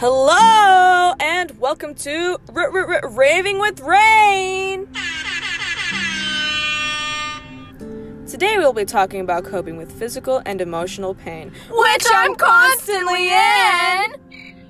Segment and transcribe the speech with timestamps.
[0.00, 4.88] Hello and welcome to R- R- R- Raving with Rain.
[8.26, 14.14] Today we'll be talking about coping with physical and emotional pain, Which I'm constantly in.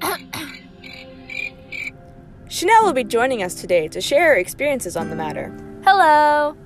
[2.48, 5.54] Chanel will be joining us today to share her experiences on the matter.
[5.84, 6.56] Hello.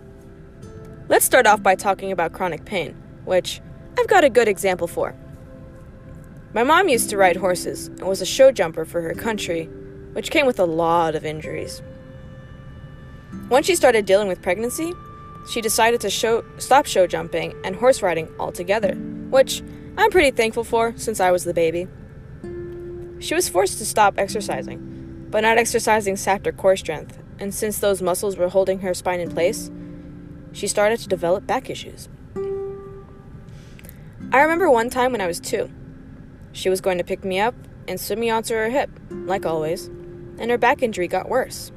[1.08, 3.60] Let's start off by talking about chronic pain, which
[3.98, 5.16] I've got a good example for.
[6.54, 9.70] My mom used to ride horses and was a show jumper for her country,
[10.12, 11.82] which came with a lot of injuries.
[13.48, 14.92] Once she started dealing with pregnancy,
[15.50, 18.94] she decided to show, stop show jumping and horse riding altogether,
[19.30, 19.62] which
[19.96, 21.88] I'm pretty thankful for since I was the baby.
[23.18, 27.78] She was forced to stop exercising, but not exercising sapped her core strength, and since
[27.78, 29.70] those muscles were holding her spine in place,
[30.52, 32.10] she started to develop back issues.
[34.32, 35.70] I remember one time when I was two.
[36.52, 37.54] She was going to pick me up
[37.88, 39.86] and swim me onto her hip, like always,
[40.38, 41.72] and her back injury got worse.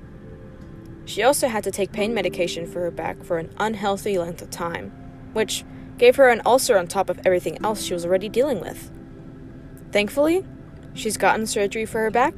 [1.05, 4.49] She also had to take pain medication for her back for an unhealthy length of
[4.49, 4.91] time,
[5.33, 5.63] which
[5.97, 8.91] gave her an ulcer on top of everything else she was already dealing with.
[9.91, 10.45] Thankfully,
[10.93, 12.33] she's gotten surgery for her back,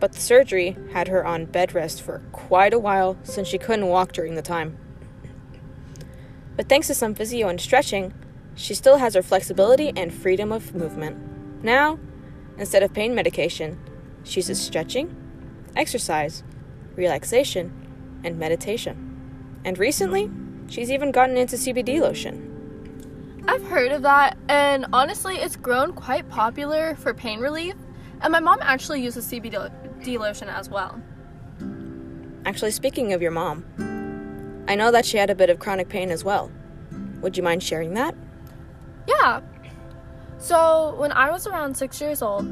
[0.00, 3.86] but the surgery had her on bed rest for quite a while since she couldn't
[3.86, 4.76] walk during the time.
[6.56, 8.12] But thanks to some physio and stretching,
[8.54, 11.33] she still has her flexibility and freedom of movement.
[11.64, 11.98] Now,
[12.58, 13.80] instead of pain medication,
[14.22, 15.16] she uses stretching,
[15.74, 16.44] exercise,
[16.94, 17.72] relaxation,
[18.22, 19.60] and meditation.
[19.64, 20.30] And recently,
[20.68, 23.42] she's even gotten into CBD lotion.
[23.48, 27.74] I've heard of that, and honestly, it's grown quite popular for pain relief.
[28.20, 31.00] And my mom actually uses CBD lotion as well.
[32.44, 33.64] Actually, speaking of your mom,
[34.68, 36.50] I know that she had a bit of chronic pain as well.
[37.22, 38.14] Would you mind sharing that?
[39.08, 39.40] Yeah.
[40.38, 42.44] So, when I was around six years old,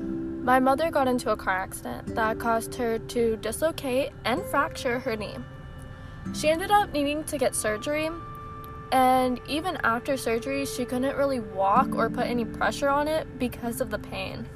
[0.42, 5.16] my mother got into a car accident that caused her to dislocate and fracture her
[5.16, 5.36] knee.
[6.34, 8.10] She ended up needing to get surgery,
[8.90, 13.80] and even after surgery, she couldn't really walk or put any pressure on it because
[13.80, 14.48] of the pain.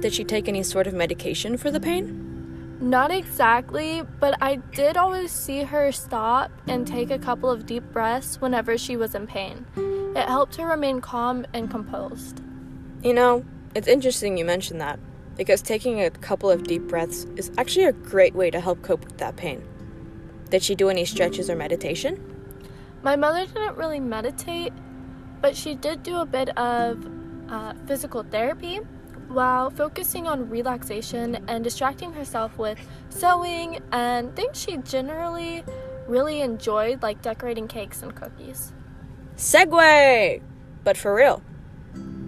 [0.00, 2.78] Did she take any sort of medication for the pain?
[2.80, 7.84] Not exactly, but I did always see her stop and take a couple of deep
[7.92, 9.66] breaths whenever she was in pain.
[10.16, 12.42] It helped her remain calm and composed.
[13.02, 13.44] You know,
[13.74, 14.98] it's interesting you mentioned that,
[15.36, 19.04] because taking a couple of deep breaths is actually a great way to help cope
[19.04, 19.62] with that pain.
[20.50, 22.20] Did she do any stretches or meditation?
[23.02, 24.72] My mother didn't really meditate,
[25.40, 27.06] but she did do a bit of
[27.48, 28.80] uh, physical therapy
[29.28, 32.78] while focusing on relaxation and distracting herself with
[33.10, 35.64] sewing and things she generally
[36.08, 38.72] really enjoyed, like decorating cakes and cookies.
[39.40, 40.42] Segue!
[40.84, 41.42] But for real,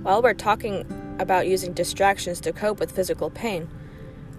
[0.03, 0.87] while we're talking
[1.19, 3.69] about using distractions to cope with physical pain,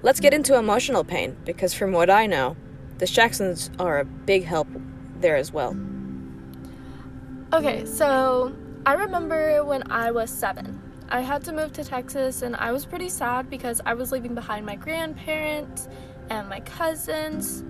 [0.01, 2.57] let's get into emotional pain because, from what I know,
[2.93, 4.67] the distractions are a big help
[5.19, 5.77] there as well.
[7.53, 8.55] Okay, so
[8.87, 10.81] I remember when I was seven.
[11.09, 14.33] I had to move to Texas and I was pretty sad because I was leaving
[14.33, 15.87] behind my grandparents
[16.31, 17.63] and my cousins.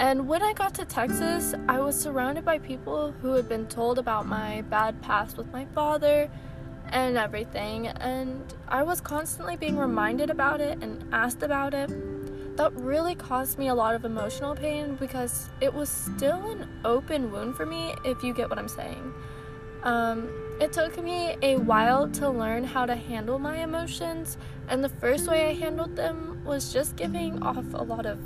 [0.00, 3.98] And when I got to Texas, I was surrounded by people who had been told
[3.98, 6.30] about my bad past with my father
[6.88, 11.90] and everything, and I was constantly being reminded about it and asked about it.
[12.56, 17.30] That really caused me a lot of emotional pain because it was still an open
[17.30, 19.12] wound for me, if you get what I'm saying.
[19.82, 20.30] Um,
[20.62, 25.28] it took me a while to learn how to handle my emotions, and the first
[25.28, 28.18] way I handled them was just giving off a lot of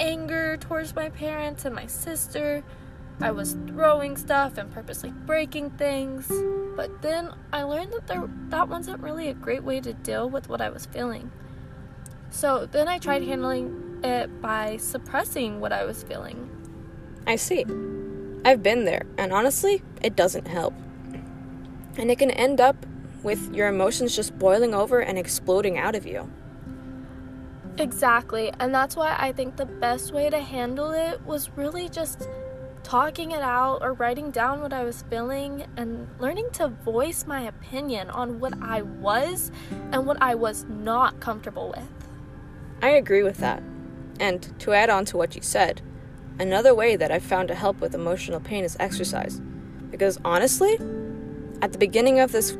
[0.00, 2.64] anger towards my parents and my sister.
[3.20, 6.26] I was throwing stuff and purposely breaking things,
[6.74, 10.48] but then I learned that there, that wasn't really a great way to deal with
[10.48, 11.30] what I was feeling.
[12.30, 16.48] So then I tried handling it by suppressing what I was feeling.
[17.26, 17.66] I see.
[18.42, 20.72] I've been there, and honestly, it doesn't help.
[21.98, 22.86] And it can end up
[23.22, 26.30] with your emotions just boiling over and exploding out of you.
[27.78, 32.28] Exactly, and that's why I think the best way to handle it was really just
[32.82, 37.42] talking it out or writing down what I was feeling and learning to voice my
[37.42, 39.50] opinion on what I was
[39.92, 41.88] and what I was not comfortable with.
[42.82, 43.62] I agree with that.
[44.18, 45.82] And to add on to what you said,
[46.38, 49.40] another way that I've found to help with emotional pain is exercise.
[49.90, 50.78] Because honestly,
[51.62, 52.56] at the beginning of this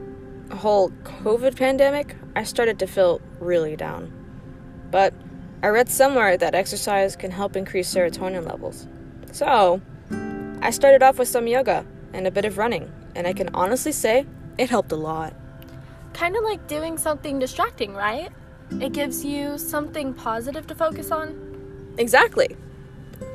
[0.52, 4.19] whole COVID pandemic, I started to feel really down.
[4.90, 5.14] But
[5.62, 8.86] I read somewhere that exercise can help increase serotonin levels.
[9.32, 9.80] So,
[10.62, 13.92] I started off with some yoga and a bit of running, and I can honestly
[13.92, 14.26] say
[14.58, 15.34] it helped a lot.
[16.12, 18.30] Kind of like doing something distracting, right?
[18.80, 21.94] It gives you something positive to focus on.
[21.98, 22.56] Exactly.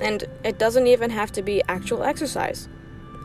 [0.01, 2.67] And it doesn't even have to be actual exercise.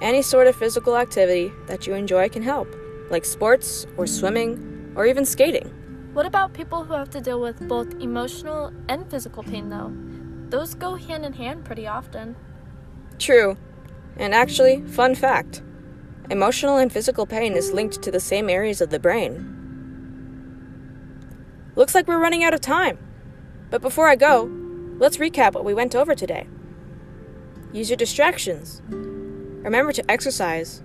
[0.02, 2.68] Any sort of physical activity that you enjoy can help,
[3.10, 5.72] like sports or swimming or even skating.
[6.12, 9.92] What about people who have to deal with both emotional and physical pain, though?
[10.48, 12.34] Those go hand in hand pretty often.
[13.18, 13.56] True.
[14.16, 15.62] And actually, fun fact
[16.30, 19.56] emotional and physical pain is linked to the same areas of the brain.
[21.74, 22.98] Looks like we're running out of time.
[23.68, 24.50] But before I go,
[24.98, 26.46] let's recap what we went over today.
[27.72, 28.82] Use your distractions.
[28.88, 30.82] Remember to exercise.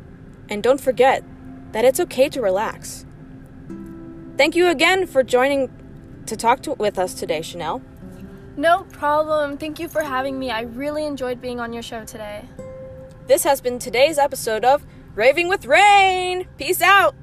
[0.49, 1.23] And don't forget
[1.73, 3.05] that it's okay to relax.
[4.37, 5.71] Thank you again for joining
[6.25, 7.81] to talk to, with us today, Chanel.
[8.57, 9.57] No problem.
[9.57, 10.51] Thank you for having me.
[10.51, 12.43] I really enjoyed being on your show today.
[13.27, 14.85] This has been today's episode of
[15.15, 16.47] Raving with Rain.
[16.57, 17.15] Peace out.